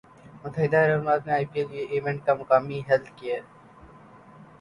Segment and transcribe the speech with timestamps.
[0.43, 3.41] متحدہ عرب امارات میں آئی پی ایل ایونٹ کا مقامی ہیلتھ کیئر